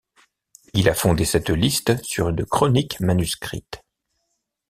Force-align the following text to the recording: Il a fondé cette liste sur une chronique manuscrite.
Il 0.73 0.89
a 0.89 0.95
fondé 0.95 1.25
cette 1.25 1.51
liste 1.51 2.03
sur 2.03 2.29
une 2.29 2.43
chronique 2.43 2.99
manuscrite. 3.01 3.83